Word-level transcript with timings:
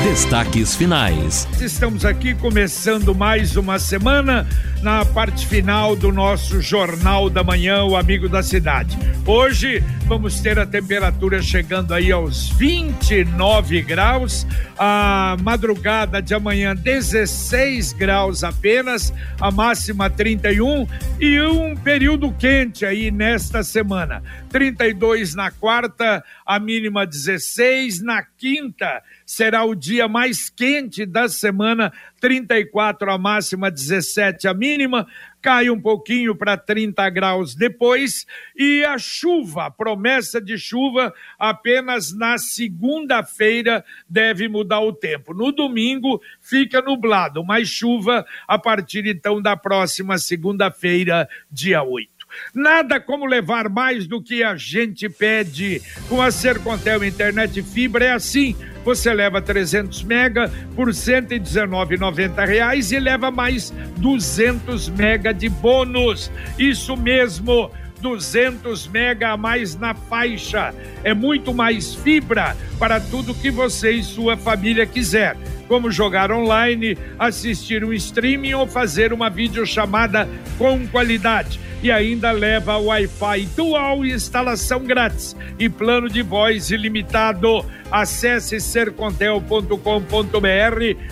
Destaques 0.04 0.76
finais. 0.76 1.48
Estamos 1.60 2.06
aqui 2.06 2.36
começando 2.36 3.16
mais 3.16 3.56
uma 3.58 3.80
semana 3.80 4.48
na 4.84 5.06
parte 5.06 5.48
final 5.48 5.96
do 5.96 6.12
nosso 6.12 6.62
Jornal 6.62 7.30
da 7.30 7.42
Manhã, 7.42 7.86
o 7.86 7.96
Amigo 7.96 8.28
da 8.28 8.44
Cidade. 8.44 8.98
Hoje 9.26 9.82
vamos 10.06 10.42
ter 10.42 10.60
a 10.60 10.66
temperatura 10.66 11.42
chegando 11.42 11.94
aí 11.94 12.12
aos 12.12 12.50
29 12.50 13.82
graus, 13.82 14.46
a 14.78 15.38
madrugada 15.42 16.22
de 16.22 16.34
amanhã 16.34 16.76
16 16.76 17.94
graus 17.94 18.44
apenas, 18.44 19.14
a 19.40 19.50
máxima 19.50 20.10
31 20.10 20.86
e 21.18 21.40
um 21.42 21.74
período 21.78 22.34
quente 22.34 22.86
aí 22.86 23.10
nesta 23.10 23.64
semana. 23.64 24.22
32 24.50 25.34
na 25.34 25.50
quarta, 25.50 26.22
a 26.46 26.60
mínima 26.60 27.08
16 27.08 28.04
na 28.04 28.22
quinta 28.22 29.02
será 29.26 29.64
o 29.64 29.74
dia 29.74 30.08
mais 30.08 30.50
quente 30.50 31.06
da 31.06 31.30
semana, 31.30 31.92
34 32.24 33.12
a 33.12 33.18
máxima, 33.18 33.70
17 33.70 34.48
a 34.48 34.54
mínima, 34.54 35.06
cai 35.42 35.70
um 35.70 35.78
pouquinho 35.78 36.34
para 36.34 36.56
30 36.56 37.10
graus 37.10 37.54
depois, 37.54 38.26
e 38.56 38.82
a 38.86 38.98
chuva, 38.98 39.70
promessa 39.70 40.40
de 40.40 40.58
chuva, 40.58 41.14
apenas 41.38 42.16
na 42.16 42.38
segunda-feira 42.38 43.84
deve 44.08 44.48
mudar 44.48 44.80
o 44.80 44.94
tempo. 44.94 45.34
No 45.34 45.52
domingo 45.52 46.22
fica 46.40 46.82
nublado, 46.82 47.44
mas 47.44 47.68
chuva 47.68 48.26
a 48.48 48.58
partir 48.58 49.06
então 49.06 49.42
da 49.42 49.58
próxima 49.58 50.18
segunda-feira, 50.18 51.28
dia 51.52 51.84
8. 51.84 52.13
Nada 52.54 53.00
como 53.00 53.26
levar 53.26 53.70
mais 53.70 54.08
do 54.08 54.22
que 54.22 54.44
a 54.44 54.56
gente 54.56 55.10
pede. 55.10 55.82
Com 56.08 56.22
a 56.22 56.32
Sercontel 56.32 57.04
Internet 57.04 57.62
Fibra 57.62 58.06
é 58.06 58.14
assim. 58.14 58.56
Você 58.84 59.14
leva 59.14 59.42
300 59.42 60.04
mega 60.04 60.52
por 60.76 60.88
R$ 60.88 60.94
119,90 60.94 62.92
e 62.92 63.00
leva 63.00 63.32
mais 63.32 63.74
200 63.98 64.90
mega 64.90 65.34
de 65.34 65.50
bônus. 65.50 66.32
Isso 66.58 66.98
mesmo. 66.98 67.72
200 68.02 68.88
mega 68.90 69.30
a 69.30 69.38
mais 69.38 69.78
na 69.78 69.94
faixa. 69.94 70.74
É 71.06 71.14
muito 71.14 71.54
mais 71.54 71.96
fibra 71.96 72.58
para 72.78 73.00
tudo 73.00 73.34
que 73.34 73.50
você 73.50 73.92
e 73.92 74.04
sua 74.04 74.36
família 74.36 74.86
quiser 74.86 75.38
como 75.68 75.90
jogar 75.90 76.32
online, 76.32 76.98
assistir 77.18 77.84
um 77.84 77.94
streaming 77.94 78.54
ou 78.54 78.68
fazer 78.68 79.12
uma 79.14 79.30
videochamada 79.30 80.30
com 80.58 80.86
qualidade. 80.88 81.60
E 81.84 81.92
ainda 81.92 82.32
leva 82.32 82.78
Wi-Fi 82.78 83.46
dual 83.58 84.06
e 84.06 84.14
instalação 84.14 84.86
grátis 84.86 85.36
e 85.60 85.68
plano 85.68 86.10
de 86.10 86.22
voz 86.22 86.72
ilimitado. 86.72 87.66
Acesse 87.92 88.60
sercontel.com.br 88.60 89.78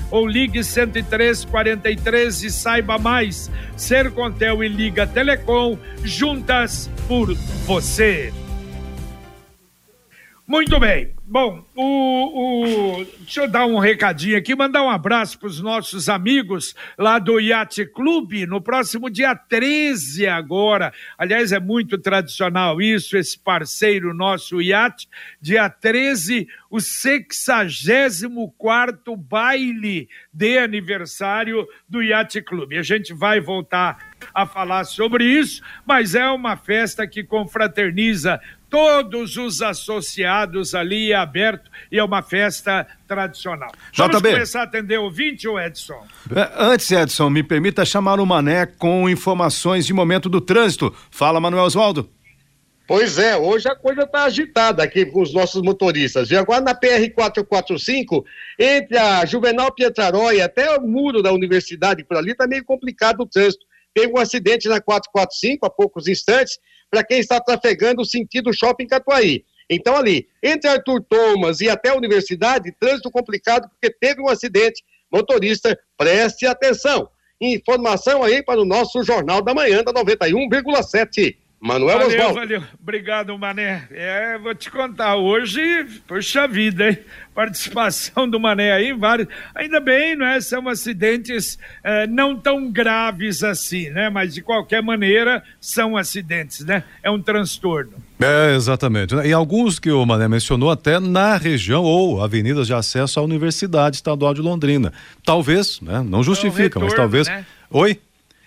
ou 0.10 0.26
ligue 0.26 0.64
10343 0.64 2.44
e 2.44 2.50
saiba 2.50 2.98
mais. 2.98 3.52
Sercontel 3.76 4.64
e 4.64 4.70
Liga 4.70 5.06
Telecom, 5.06 5.78
juntas 6.04 6.90
por 7.06 7.34
você. 7.66 8.32
Muito 10.48 10.80
bem. 10.80 11.14
Bom, 11.24 11.64
o, 11.74 13.00
o, 13.00 13.06
deixa 13.22 13.44
eu 13.44 13.48
dar 13.48 13.66
um 13.66 13.80
recadinho 13.80 14.38
aqui, 14.38 14.54
mandar 14.54 14.84
um 14.84 14.90
abraço 14.90 15.40
para 15.40 15.48
os 15.48 15.62
nossos 15.62 16.10
amigos 16.10 16.76
lá 16.98 17.20
do 17.20 17.40
Yacht 17.40 17.86
Clube, 17.86 18.46
no 18.46 18.60
próximo 18.60 19.10
dia 19.10 19.34
13 19.34 20.28
agora. 20.28 20.92
Aliás, 21.18 21.54
é 21.54 21.60
muito 21.60 21.98
tradicional 21.98 22.82
isso, 22.82 23.16
esse 23.16 23.40
parceiro 23.40 24.14
nosso 24.14 24.62
Yacht. 24.62 25.08
Dia 25.40 25.70
13, 25.70 26.50
o 26.70 26.82
64 26.82 29.16
baile 29.16 30.10
de 30.34 30.58
aniversário 30.58 31.66
do 31.88 32.02
Yacht 32.02 32.42
Clube. 32.42 32.78
A 32.78 32.84
gente 32.84 33.14
vai 33.14 33.40
voltar 33.40 34.12
a 34.34 34.46
falar 34.46 34.84
sobre 34.84 35.24
isso, 35.24 35.64
mas 35.86 36.14
é 36.14 36.30
uma 36.30 36.58
festa 36.58 37.08
que 37.08 37.24
confraterniza 37.24 38.42
todos 38.72 39.36
os 39.36 39.62
associados 39.62 40.74
ali, 40.74 41.12
é 41.12 41.16
aberto 41.16 41.70
e 41.92 42.00
é 42.00 42.04
uma 42.04 42.24
festa 42.24 42.88
tradicional. 43.06 43.70
Vamos 43.96 44.18
JB. 44.18 44.32
começar 44.32 44.62
a 44.62 44.64
atender 44.64 44.98
o 44.98 45.04
ouvinte, 45.04 45.46
ou 45.46 45.60
Edson? 45.60 46.08
É, 46.34 46.50
antes, 46.58 46.90
Edson, 46.90 47.30
me 47.30 47.44
permita 47.44 47.84
chamar 47.84 48.22
o 48.22 48.26
Mané 48.26 48.66
com 48.66 49.10
informações 49.10 49.86
de 49.86 49.94
momento 49.94 50.30
do 50.30 50.40
trânsito. 50.40 50.96
Fala, 51.12 51.42
Manuel 51.42 51.66
Oswaldo. 51.66 52.10
Pois 52.88 53.20
é, 53.20 53.38
hoje 53.38 53.68
a 53.70 53.76
coisa 53.76 54.04
está 54.04 54.24
agitada 54.24 54.84
aqui 54.84 55.06
com 55.06 55.22
os 55.22 55.34
nossos 55.34 55.62
motoristas. 55.62 56.32
E 56.32 56.36
agora 56.36 56.62
na 56.62 56.74
PR-445, 56.74 58.24
entre 58.58 58.98
a 58.98 59.26
Juvenal 59.26 59.74
Pietrarói 59.74 60.42
até 60.42 60.78
o 60.78 60.82
muro 60.82 61.22
da 61.22 61.32
universidade 61.32 62.04
por 62.04 62.18
ali, 62.18 62.32
está 62.32 62.48
meio 62.48 62.66
complicado 62.66 63.22
o 63.22 63.26
trânsito. 63.26 63.66
Teve 63.94 64.14
um 64.14 64.18
acidente 64.18 64.70
na 64.70 64.80
445 64.80 65.66
há 65.66 65.70
poucos 65.70 66.08
instantes, 66.08 66.58
para 66.92 67.04
quem 67.06 67.20
está 67.20 67.40
trafegando 67.40 68.06
sentido 68.06 68.54
shopping 68.54 68.86
Catuaí. 68.86 69.46
Então, 69.70 69.96
ali, 69.96 70.28
entre 70.44 70.70
Arthur 70.70 71.02
Thomas 71.10 71.62
e 71.62 71.70
até 71.70 71.90
a 71.90 71.96
universidade, 71.96 72.76
trânsito 72.78 73.10
complicado 73.10 73.70
porque 73.70 73.90
teve 73.90 74.22
um 74.22 74.28
acidente. 74.28 74.84
Motorista, 75.10 75.80
preste 75.98 76.46
atenção. 76.46 77.10
Informação 77.40 78.22
aí 78.22 78.44
para 78.44 78.62
o 78.62 78.66
nosso 78.66 79.02
Jornal 79.02 79.42
da 79.42 79.54
Manhã 79.54 79.82
da 79.82 79.94
91,7. 79.94 81.38
Manuel 81.62 82.00
valeu, 82.00 82.18
Oswaldo. 82.18 82.40
Valeu, 82.40 82.64
obrigado, 82.82 83.38
Mané. 83.38 83.88
É, 83.92 84.36
vou 84.40 84.56
te 84.56 84.72
contar, 84.72 85.16
hoje, 85.16 85.62
puxa 86.08 86.48
vida, 86.48 86.90
hein? 86.90 86.98
Participação 87.36 88.28
do 88.28 88.40
Mané 88.40 88.72
aí, 88.72 88.92
vários. 88.94 89.28
Ainda 89.54 89.80
bem, 89.80 90.16
né? 90.16 90.42
São 90.42 90.68
acidentes 90.68 91.60
é, 91.84 92.08
não 92.08 92.36
tão 92.36 92.72
graves 92.72 93.44
assim, 93.44 93.92
né? 93.92 94.10
Mas 94.10 94.34
de 94.34 94.42
qualquer 94.42 94.82
maneira, 94.82 95.44
são 95.60 95.96
acidentes, 95.96 96.66
né? 96.66 96.84
É 97.04 97.12
um 97.12 97.22
transtorno. 97.22 97.94
É, 98.20 98.56
exatamente. 98.56 99.14
E 99.14 99.32
alguns 99.32 99.78
que 99.78 99.92
o 99.92 100.04
Mané 100.04 100.28
mencionou 100.28 100.72
até 100.72 101.00
na 101.00 101.38
região 101.38 101.84
ou 101.84 102.24
avenidas 102.24 102.66
de 102.66 102.74
acesso 102.74 103.20
à 103.20 103.24
Universidade 103.24 103.98
Estadual 103.98 104.34
de 104.34 104.42
Londrina. 104.42 104.92
Talvez, 105.24 105.80
né? 105.80 106.04
Não 106.04 106.24
justifica, 106.24 106.62
é 106.62 106.64
retorno, 106.64 106.88
mas 106.88 106.96
talvez. 106.96 107.28
Né? 107.28 107.46
Oi? 107.70 108.00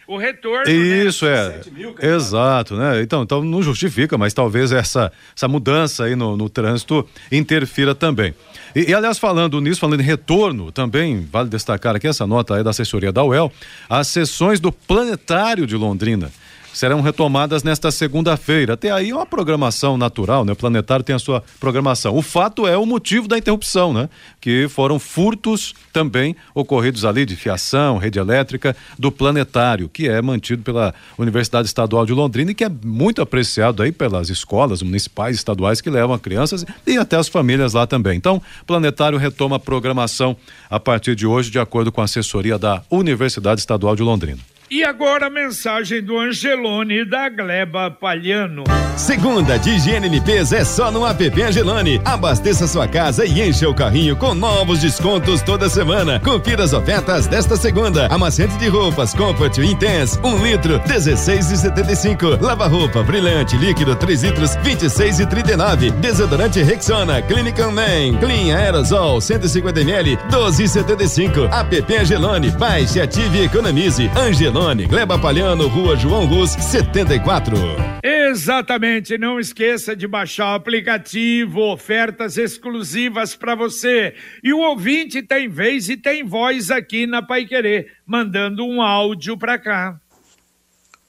O 0.06 0.16
retorno. 0.16 0.66
Né? 0.66 0.72
Isso, 0.72 1.24
né? 1.24 1.32
é. 1.32 1.70
Mil, 1.70 1.94
Exato, 2.00 2.76
né? 2.76 3.02
Então, 3.02 3.22
então 3.22 3.42
não 3.42 3.62
justifica, 3.62 4.18
mas 4.18 4.34
talvez 4.34 4.72
essa, 4.72 5.12
essa 5.36 5.48
mudança 5.48 6.04
aí 6.04 6.14
no, 6.14 6.36
no 6.36 6.48
trânsito 6.48 7.06
interfira 7.30 7.94
também. 7.94 8.34
E, 8.74 8.90
e, 8.90 8.94
aliás, 8.94 9.18
falando 9.18 9.60
nisso, 9.60 9.80
falando 9.80 10.00
em 10.00 10.04
retorno, 10.04 10.72
também 10.72 11.26
vale 11.30 11.48
destacar 11.48 11.96
aqui 11.96 12.06
essa 12.06 12.26
nota 12.26 12.56
aí 12.56 12.62
da 12.62 12.70
assessoria 12.70 13.12
da 13.12 13.22
UEL, 13.22 13.52
as 13.88 14.08
sessões 14.08 14.60
do 14.60 14.72
Planetário 14.72 15.66
de 15.66 15.76
Londrina 15.76 16.30
serão 16.74 17.00
retomadas 17.00 17.62
nesta 17.62 17.90
segunda-feira. 17.90 18.74
Até 18.74 18.90
aí 18.90 19.10
é 19.10 19.14
uma 19.14 19.24
programação 19.24 19.96
natural, 19.96 20.44
né? 20.44 20.52
O 20.52 20.56
planetário 20.56 21.04
tem 21.04 21.14
a 21.14 21.18
sua 21.18 21.42
programação. 21.58 22.14
O 22.16 22.20
fato 22.20 22.66
é 22.66 22.76
o 22.76 22.84
motivo 22.84 23.28
da 23.28 23.38
interrupção, 23.38 23.92
né? 23.92 24.08
Que 24.40 24.68
foram 24.68 24.98
furtos 24.98 25.74
também 25.92 26.34
ocorridos 26.54 27.04
ali 27.04 27.24
de 27.24 27.36
fiação, 27.36 27.96
rede 27.96 28.18
elétrica 28.18 28.76
do 28.98 29.10
planetário, 29.10 29.88
que 29.88 30.08
é 30.08 30.20
mantido 30.20 30.62
pela 30.62 30.92
Universidade 31.16 31.68
Estadual 31.68 32.04
de 32.04 32.12
Londrina 32.12 32.50
e 32.50 32.54
que 32.54 32.64
é 32.64 32.70
muito 32.84 33.22
apreciado 33.22 33.82
aí 33.82 33.92
pelas 33.92 34.28
escolas 34.28 34.82
municipais 34.82 35.36
estaduais 35.36 35.80
que 35.80 35.88
levam 35.88 36.18
crianças 36.18 36.64
e 36.86 36.98
até 36.98 37.16
as 37.16 37.28
famílias 37.28 37.72
lá 37.72 37.86
também. 37.86 38.16
Então, 38.16 38.42
planetário 38.66 39.18
retoma 39.18 39.56
a 39.56 39.60
programação 39.60 40.36
a 40.68 40.80
partir 40.80 41.14
de 41.14 41.26
hoje, 41.26 41.50
de 41.50 41.58
acordo 41.58 41.92
com 41.92 42.00
a 42.00 42.04
assessoria 42.04 42.58
da 42.58 42.82
Universidade 42.90 43.60
Estadual 43.60 43.94
de 43.94 44.02
Londrina. 44.02 44.53
E 44.70 44.82
agora 44.82 45.26
a 45.26 45.30
mensagem 45.30 46.02
do 46.02 46.18
Angelone 46.18 47.04
da 47.04 47.28
Gleba 47.28 47.90
Palhano. 47.90 48.64
Segunda 48.96 49.58
de 49.58 49.70
higiene 49.70 50.06
e 50.06 50.10
limpeza 50.10 50.56
é 50.56 50.64
só 50.64 50.90
no 50.90 51.06
app 51.06 51.42
Angelone. 51.42 52.00
Abasteça 52.04 52.66
sua 52.66 52.88
casa 52.88 53.26
e 53.26 53.42
encha 53.42 53.68
o 53.68 53.74
carrinho 53.74 54.16
com 54.16 54.32
novos 54.32 54.80
descontos 54.80 55.42
toda 55.42 55.68
semana. 55.68 56.18
Confira 56.20 56.64
as 56.64 56.72
ofertas 56.72 57.26
desta 57.26 57.56
segunda. 57.56 58.06
Amaciante 58.06 58.56
de 58.56 58.68
roupas 58.68 59.12
Comfort 59.12 59.58
Intense, 59.58 60.18
1 60.20 60.26
um 60.26 60.42
litro, 60.42 60.80
16,75. 60.80 62.40
Lava-roupa 62.40 63.02
brilhante 63.02 63.56
líquido 63.56 63.94
3 63.94 64.22
litros, 64.22 64.56
26,39. 64.58 65.90
Desodorante 66.00 66.62
Rexona 66.62 67.20
Clinical 67.20 67.70
Man 67.70 68.18
Clean 68.18 68.56
Aerosol 68.56 69.20
150 69.20 69.80
ml, 69.80 70.16
12,75. 70.30 71.52
App 71.52 71.94
Angelone. 71.94 72.50
Baixe, 72.52 73.00
ative 73.00 73.40
e 73.40 73.44
economize. 73.44 74.10
Angelone 74.16 74.53
Angelone, 74.54 74.86
Gleba 74.86 75.18
Palhano, 75.18 75.66
Rua 75.66 75.96
João 75.96 76.26
Luz, 76.26 76.52
74. 76.52 77.56
Exatamente, 78.04 79.18
não 79.18 79.40
esqueça 79.40 79.96
de 79.96 80.06
baixar 80.06 80.52
o 80.52 80.54
aplicativo, 80.54 81.60
ofertas 81.72 82.38
exclusivas 82.38 83.34
para 83.34 83.56
você. 83.56 84.14
E 84.44 84.52
o 84.52 84.60
ouvinte 84.60 85.22
tem 85.22 85.48
vez 85.48 85.88
e 85.88 85.96
tem 85.96 86.22
voz 86.22 86.70
aqui 86.70 87.04
na 87.04 87.20
Pai 87.20 87.46
Querer, 87.46 87.94
mandando 88.06 88.64
um 88.64 88.80
áudio 88.80 89.36
para 89.36 89.58
cá. 89.58 89.98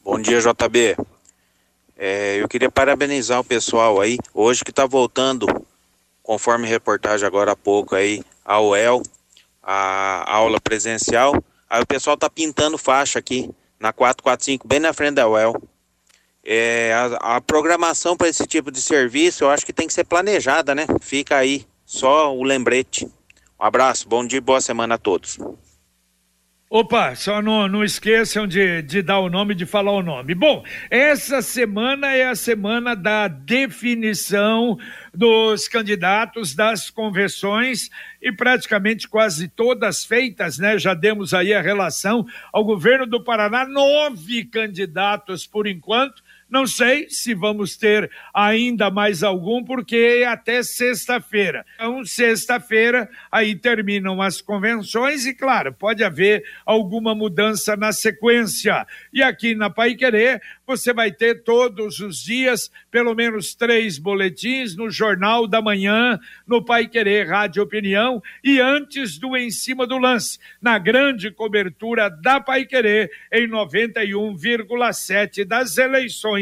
Bom 0.03 0.19
dia, 0.19 0.39
JB. 0.39 0.97
É, 1.95 2.37
eu 2.41 2.47
queria 2.47 2.71
parabenizar 2.71 3.39
o 3.39 3.43
pessoal 3.43 4.01
aí, 4.01 4.17
hoje 4.33 4.63
que 4.63 4.71
está 4.71 4.87
voltando, 4.87 5.45
conforme 6.23 6.67
reportagem 6.67 7.27
agora 7.27 7.51
há 7.51 7.55
pouco 7.55 7.93
aí, 7.93 8.23
a 8.43 8.59
UEL, 8.59 9.03
a 9.61 10.35
aula 10.35 10.59
presencial. 10.59 11.43
Aí 11.69 11.81
o 11.81 11.87
pessoal 11.87 12.15
tá 12.15 12.29
pintando 12.29 12.77
faixa 12.77 13.19
aqui 13.19 13.49
na 13.79 13.91
445, 13.91 14.67
bem 14.67 14.79
na 14.79 14.93
frente 14.93 15.15
da 15.15 15.27
UEL. 15.27 15.61
É, 16.43 16.93
a, 16.93 17.37
a 17.37 17.41
programação 17.41 18.15
para 18.15 18.27
esse 18.27 18.45
tipo 18.45 18.71
de 18.71 18.81
serviço 18.81 19.43
eu 19.43 19.49
acho 19.49 19.65
que 19.65 19.73
tem 19.73 19.87
que 19.87 19.93
ser 19.93 20.03
planejada, 20.03 20.75
né? 20.75 20.85
Fica 21.01 21.37
aí, 21.37 21.65
só 21.85 22.35
o 22.35 22.43
lembrete. 22.43 23.05
Um 23.59 23.65
abraço, 23.65 24.07
bom 24.07 24.25
dia 24.25 24.37
e 24.37 24.41
boa 24.41 24.61
semana 24.61 24.95
a 24.95 24.97
todos. 24.97 25.39
Opa, 26.77 27.15
só 27.15 27.41
não, 27.41 27.69
não 27.69 27.85
esqueçam 27.85 28.45
de, 28.45 28.81
de 28.81 29.01
dar 29.01 29.19
o 29.19 29.29
nome, 29.29 29.55
de 29.55 29.65
falar 29.65 29.93
o 29.93 30.03
nome. 30.03 30.35
Bom, 30.35 30.61
essa 30.89 31.41
semana 31.41 32.13
é 32.13 32.27
a 32.27 32.35
semana 32.35 32.93
da 32.93 33.29
definição 33.29 34.77
dos 35.13 35.69
candidatos 35.69 36.53
das 36.53 36.89
convenções 36.89 37.89
e 38.21 38.29
praticamente 38.29 39.07
quase 39.07 39.47
todas 39.47 40.03
feitas, 40.03 40.57
né? 40.57 40.77
Já 40.77 40.93
demos 40.93 41.33
aí 41.33 41.53
a 41.53 41.61
relação 41.61 42.25
ao 42.51 42.65
governo 42.65 43.05
do 43.05 43.23
Paraná, 43.23 43.65
nove 43.65 44.43
candidatos 44.43 45.47
por 45.47 45.67
enquanto 45.67 46.21
não 46.47 46.67
sei 46.67 47.09
se 47.09 47.33
vamos 47.33 47.75
ter 47.75 48.09
ainda 48.33 48.91
mais 48.91 49.23
algum, 49.23 49.63
porque 49.63 50.19
é 50.21 50.25
até 50.25 50.61
sexta-feira. 50.61 51.65
Então, 51.75 52.05
sexta-feira, 52.05 53.09
aí 53.31 53.55
terminam 53.55 54.21
as 54.21 54.41
convenções 54.41 55.25
e, 55.25 55.33
claro, 55.33 55.73
pode 55.73 56.03
haver 56.03 56.43
alguma 56.63 57.15
mudança 57.15 57.75
na 57.75 57.91
sequência. 57.91 58.85
E 59.11 59.23
aqui 59.23 59.55
na 59.55 59.71
Pai 59.71 59.95
Querer, 59.95 60.39
você 60.67 60.93
vai 60.93 61.11
ter 61.11 61.43
todos 61.43 61.99
os 61.99 62.23
dias 62.23 62.71
pelo 62.91 63.15
menos 63.15 63.55
três 63.55 63.97
boletins 63.97 64.75
no 64.75 64.89
Jornal 64.89 65.47
da 65.47 65.61
Manhã, 65.61 66.19
no 66.45 66.63
Pai 66.63 66.87
Querer 66.87 67.27
Rádio 67.27 67.63
Opinião 67.63 68.21
e 68.43 68.59
antes 68.59 69.17
do 69.17 69.35
Em 69.35 69.49
Cima 69.49 69.87
do 69.87 69.97
Lance, 69.97 70.39
na 70.61 70.77
grande 70.77 71.31
cobertura 71.31 72.09
da 72.09 72.39
Pai 72.39 72.65
Querer 72.65 73.09
em 73.31 73.47
91,7 73.47 75.43
das 75.43 75.77
eleições 75.77 76.34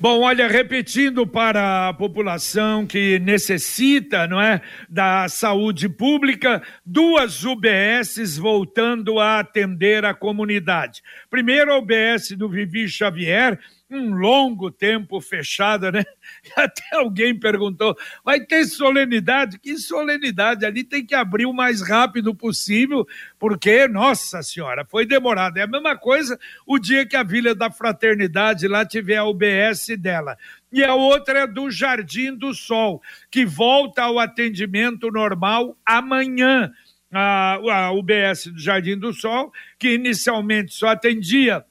Bom, 0.00 0.20
olha, 0.20 0.48
repetindo 0.48 1.26
para 1.26 1.88
a 1.88 1.92
população 1.92 2.86
que 2.86 3.18
necessita, 3.18 4.26
não 4.26 4.40
é, 4.40 4.62
da 4.88 5.28
saúde 5.28 5.90
pública, 5.90 6.62
duas 6.86 7.44
UBSs 7.44 8.38
voltando 8.38 9.20
a 9.20 9.40
atender 9.40 10.06
a 10.06 10.14
comunidade. 10.14 11.02
Primeiro, 11.28 11.70
a 11.70 11.78
UBS 11.78 12.30
do 12.30 12.48
Vivi 12.48 12.88
Xavier, 12.88 13.60
um 13.90 14.14
longo 14.14 14.70
tempo 14.70 15.20
fechada, 15.20 15.90
né? 15.90 16.04
Até 16.56 16.96
alguém 16.96 17.38
perguntou: 17.38 17.96
vai 18.24 18.40
ter 18.40 18.64
solenidade? 18.64 19.58
Que 19.58 19.76
solenidade? 19.76 20.64
Ali 20.64 20.84
tem 20.84 21.04
que 21.04 21.14
abrir 21.14 21.46
o 21.46 21.52
mais 21.52 21.82
rápido 21.82 22.34
possível, 22.34 23.06
porque, 23.38 23.88
nossa 23.88 24.42
senhora, 24.42 24.84
foi 24.84 25.04
demorado. 25.04 25.58
É 25.58 25.62
a 25.62 25.66
mesma 25.66 25.96
coisa 25.96 26.38
o 26.66 26.78
dia 26.78 27.04
que 27.04 27.16
a 27.16 27.24
Vila 27.24 27.54
da 27.54 27.70
Fraternidade 27.70 28.68
lá 28.68 28.86
tiver 28.86 29.16
a 29.16 29.24
UBS 29.24 29.88
dela. 29.98 30.36
E 30.72 30.84
a 30.84 30.94
outra 30.94 31.40
é 31.40 31.46
do 31.46 31.68
Jardim 31.68 32.34
do 32.34 32.54
Sol, 32.54 33.02
que 33.28 33.44
volta 33.44 34.02
ao 34.04 34.20
atendimento 34.20 35.10
normal 35.10 35.76
amanhã. 35.84 36.70
A, 37.12 37.54
a 37.54 37.92
UBS 37.92 38.46
do 38.52 38.60
Jardim 38.60 38.96
do 38.96 39.12
Sol, 39.12 39.52
que 39.76 39.94
inicialmente 39.94 40.72
só 40.72 40.90
atendia 40.90 41.64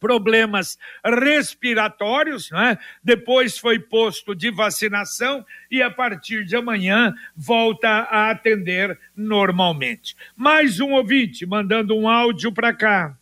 problemas 0.00 0.78
respiratórios, 1.04 2.50
né? 2.50 2.78
depois 3.04 3.58
foi 3.58 3.78
posto 3.78 4.34
de 4.34 4.50
vacinação 4.50 5.44
e 5.70 5.82
a 5.82 5.90
partir 5.90 6.44
de 6.44 6.56
amanhã 6.56 7.14
volta 7.36 7.88
a 7.88 8.30
atender 8.30 8.98
normalmente. 9.14 10.16
Mais 10.34 10.80
um 10.80 10.92
ouvinte 10.92 11.44
mandando 11.44 11.94
um 11.96 12.08
áudio 12.08 12.50
para 12.50 12.72
cá. 12.72 13.14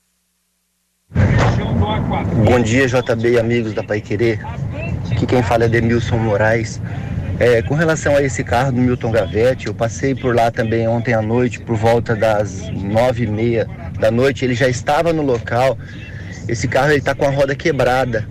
Bom 2.45 2.61
dia, 2.61 2.87
JB 2.87 3.33
e 3.33 3.39
amigos 3.39 3.73
da 3.75 3.83
Pai 3.83 4.01
Querer. 4.01 4.41
Aqui 5.11 5.27
quem 5.27 5.43
fala 5.43 5.65
é 5.65 5.69
Demilson 5.69 6.17
Moraes. 6.17 6.81
É, 7.41 7.63
com 7.63 7.75
relação 7.75 8.17
a 8.17 8.23
esse 8.23 8.43
carro 8.43 8.73
do 8.73 8.81
Milton 8.81 9.13
Gavete, 9.13 9.69
eu 9.69 9.75
passei 9.75 10.13
por 10.13 10.35
lá 10.35 10.51
também 10.51 10.89
ontem 10.89 11.15
à 11.15 11.23
noite, 11.23 11.61
por 11.61 11.77
volta 11.77 12.17
das 12.17 12.69
nove 12.71 13.25
e 13.25 13.27
meia 13.29 13.69
da 14.01 14.11
noite. 14.11 14.45
Ele 14.45 14.55
já 14.55 14.69
estava 14.69 15.13
no 15.13 15.23
local 15.23 15.79
esse 16.49 16.67
carro 16.67 16.93
está 16.93 17.15
com 17.15 17.27
a 17.27 17.31
roda 17.31 17.55
quebrada. 17.55 18.27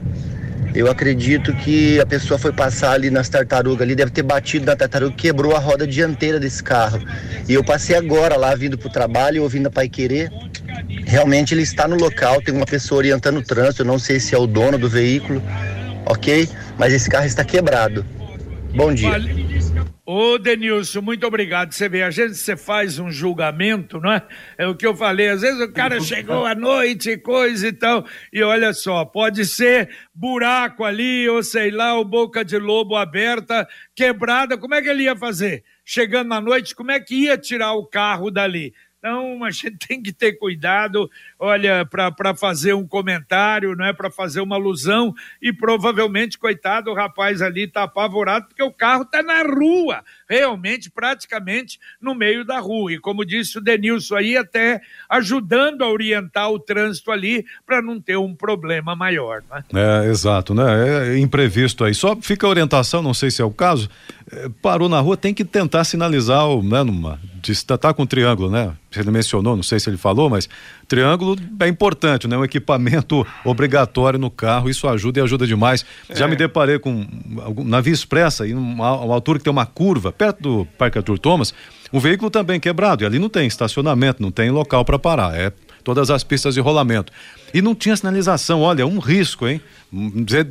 Eu 0.73 0.91
acredito 0.91 1.53
que 1.53 1.99
a 1.99 2.05
pessoa 2.05 2.37
foi 2.37 2.51
passar 2.51 2.91
ali 2.91 3.09
nas 3.09 3.29
tartarugas, 3.29 3.81
ali 3.81 3.95
deve 3.95 4.11
ter 4.11 4.21
batido 4.21 4.65
na 4.65 4.75
tartaruga, 4.75 5.15
quebrou 5.15 5.55
a 5.55 5.59
roda 5.59 5.87
dianteira 5.87 6.39
desse 6.39 6.61
carro. 6.61 6.99
E 7.47 7.53
eu 7.53 7.63
passei 7.63 7.95
agora 7.95 8.35
lá 8.35 8.53
vindo 8.53 8.77
para 8.77 8.87
o 8.87 8.91
trabalho, 8.91 9.43
ouvindo 9.43 9.67
a 9.67 9.71
Pai 9.71 9.87
Querer. 9.87 10.31
Realmente 11.05 11.53
ele 11.53 11.63
está 11.63 11.87
no 11.87 11.95
local, 11.95 12.41
tem 12.41 12.53
uma 12.53 12.65
pessoa 12.65 12.99
orientando 12.99 13.37
o 13.37 13.41
trânsito, 13.41 13.81
eu 13.81 13.85
não 13.85 13.97
sei 13.97 14.19
se 14.19 14.35
é 14.35 14.37
o 14.37 14.45
dono 14.45 14.77
do 14.77 14.89
veículo, 14.89 15.41
ok? 16.05 16.47
Mas 16.77 16.93
esse 16.93 17.09
carro 17.09 17.25
está 17.25 17.43
quebrado. 17.43 18.05
Bom 18.75 18.93
dia. 18.93 19.09
Ô, 20.09 20.37
Denilson, 20.37 21.01
muito 21.01 21.27
obrigado. 21.27 21.73
Você 21.73 21.89
vê, 21.89 22.01
a 22.01 22.09
gente 22.09 22.35
você 22.35 22.55
faz 22.55 22.97
um 22.97 23.11
julgamento, 23.11 23.99
não 23.99 24.13
é? 24.13 24.25
É 24.57 24.65
o 24.65 24.73
que 24.73 24.87
eu 24.87 24.95
falei. 24.95 25.27
Às 25.27 25.41
vezes 25.41 25.59
o 25.59 25.69
cara 25.69 25.99
chegou 25.99 26.45
à 26.45 26.55
noite, 26.55 27.17
coisa 27.17 27.67
e 27.67 27.73
tal, 27.73 28.05
e 28.31 28.41
olha 28.41 28.71
só, 28.71 29.03
pode 29.03 29.45
ser 29.45 29.89
buraco 30.15 30.85
ali, 30.85 31.27
ou 31.27 31.43
sei 31.43 31.71
lá, 31.71 31.99
o 31.99 32.05
boca 32.05 32.45
de 32.45 32.57
lobo 32.57 32.95
aberta, 32.95 33.67
quebrada. 33.93 34.57
Como 34.57 34.75
é 34.75 34.81
que 34.81 34.87
ele 34.87 35.03
ia 35.03 35.15
fazer? 35.15 35.65
Chegando 35.83 36.33
à 36.33 36.39
noite, 36.39 36.73
como 36.73 36.91
é 36.91 37.01
que 37.01 37.13
ia 37.13 37.37
tirar 37.37 37.73
o 37.73 37.85
carro 37.85 38.31
dali? 38.31 38.73
Então, 39.07 39.41
a 39.45 39.51
gente 39.51 39.77
tem 39.87 40.01
que 40.01 40.11
ter 40.11 40.33
cuidado, 40.33 41.09
olha, 41.39 41.85
para 41.85 42.35
fazer 42.35 42.73
um 42.73 42.85
comentário, 42.85 43.73
não 43.73 43.85
é 43.85 43.93
para 43.93 44.11
fazer 44.11 44.41
uma 44.41 44.57
alusão 44.57 45.15
e 45.41 45.53
provavelmente, 45.53 46.37
coitado, 46.37 46.91
o 46.91 46.93
rapaz 46.93 47.41
ali 47.41 47.63
está 47.63 47.83
apavorado 47.83 48.47
porque 48.47 48.61
o 48.61 48.71
carro 48.71 49.03
está 49.03 49.23
na 49.23 49.43
rua, 49.43 50.03
realmente, 50.29 50.91
praticamente 50.91 51.79
no 52.01 52.13
meio 52.13 52.43
da 52.43 52.59
rua. 52.59 52.91
E 52.91 52.99
como 52.99 53.23
disse 53.23 53.57
o 53.57 53.61
Denilson 53.61 54.15
aí, 54.15 54.35
até 54.35 54.81
ajudando 55.09 55.83
a 55.83 55.89
orientar 55.89 56.51
o 56.51 56.59
trânsito 56.59 57.09
ali 57.09 57.45
para 57.65 57.81
não 57.81 58.01
ter 58.01 58.17
um 58.17 58.35
problema 58.35 58.93
maior. 58.93 59.41
Né? 59.49 59.63
É, 59.73 60.09
exato, 60.09 60.53
né? 60.53 61.13
É 61.13 61.17
imprevisto 61.17 61.85
aí. 61.85 61.93
Só 61.93 62.15
fica 62.17 62.45
a 62.45 62.49
orientação, 62.49 63.01
não 63.01 63.13
sei 63.13 63.31
se 63.31 63.41
é 63.41 63.45
o 63.45 63.51
caso, 63.51 63.89
parou 64.61 64.89
na 64.89 64.99
rua, 64.99 65.15
tem 65.15 65.33
que 65.33 65.45
tentar 65.45 65.83
sinalizar, 65.83 66.45
né, 66.61 66.83
numa 66.83 67.19
tá, 67.65 67.77
tá 67.77 67.93
com 67.93 68.05
triângulo, 68.05 68.49
né? 68.49 68.73
Ele 68.95 69.09
mencionou, 69.09 69.55
não 69.55 69.63
sei 69.63 69.79
se 69.79 69.89
ele 69.89 69.95
falou, 69.95 70.29
mas 70.29 70.49
triângulo 70.87 71.37
é 71.59 71.67
importante, 71.67 72.27
né? 72.27 72.37
Um 72.37 72.43
equipamento 72.43 73.25
obrigatório 73.45 74.19
no 74.19 74.29
carro, 74.29 74.69
isso 74.69 74.87
ajuda 74.87 75.19
e 75.19 75.23
ajuda 75.23 75.47
demais. 75.47 75.85
É. 76.09 76.15
Já 76.15 76.27
me 76.27 76.35
deparei 76.35 76.77
com 76.77 77.05
na 77.63 77.79
Via 77.79 77.93
Expressa, 77.93 78.45
em 78.45 78.53
uma, 78.53 78.99
uma, 78.99 79.13
altura 79.13 79.37
que 79.37 79.45
tem 79.45 79.51
uma 79.51 79.65
curva, 79.65 80.11
perto 80.11 80.41
do 80.41 80.67
Parque 80.77 80.97
Arthur 80.97 81.19
Thomas, 81.19 81.53
um 81.93 81.99
veículo 81.99 82.29
também 82.29 82.59
quebrado, 82.59 83.03
e 83.03 83.05
ali 83.05 83.19
não 83.19 83.29
tem 83.29 83.47
estacionamento, 83.47 84.21
não 84.21 84.31
tem 84.31 84.49
local 84.49 84.83
para 84.83 84.99
parar, 84.99 85.37
é 85.37 85.53
todas 85.87 86.11
as 86.11 86.21
pistas 86.21 86.53
de 86.53 86.59
rolamento. 86.59 87.13
E 87.53 87.61
não 87.61 87.73
tinha 87.73 87.95
sinalização, 87.95 88.59
olha, 88.59 88.85
um 88.85 88.99
risco, 88.99 89.47
hein? 89.47 89.61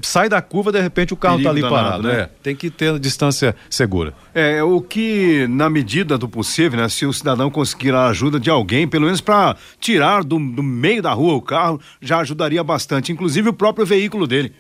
sai 0.03 0.31
da 0.31 0.41
curva, 0.41 0.73
de 0.73 0.81
repente 0.81 1.13
o 1.13 1.17
carro 1.17 1.37
está 1.37 1.51
ali 1.51 1.61
danado, 1.61 1.83
parado. 1.83 2.09
Né? 2.09 2.21
É, 2.21 2.31
tem 2.43 2.57
que 2.57 2.71
ter 2.71 2.99
distância 2.99 3.55
segura. 3.69 4.15
É, 4.35 4.63
o 4.63 4.81
que, 4.81 5.47
na 5.49 5.69
medida 5.69 6.17
do 6.17 6.27
possível, 6.27 6.81
né? 6.81 6.89
Se 6.89 7.05
o 7.05 7.13
cidadão 7.13 7.51
conseguir 7.51 7.93
a 7.93 8.07
ajuda 8.07 8.41
de 8.41 8.49
alguém, 8.49 8.89
pelo 8.89 9.05
menos 9.05 9.21
para 9.21 9.55
tirar 9.79 10.25
do, 10.25 10.39
do 10.39 10.63
meio 10.63 11.03
da 11.03 11.13
rua 11.13 11.35
o 11.35 11.43
carro, 11.43 11.79
já 12.01 12.21
ajudaria 12.21 12.65
bastante, 12.65 13.13
inclusive 13.13 13.51
o 13.51 13.53
próprio 13.53 13.85
veículo 13.85 14.27
dele. 14.27 14.55